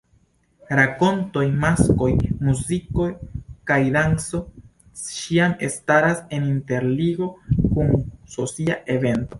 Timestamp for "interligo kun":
6.55-7.97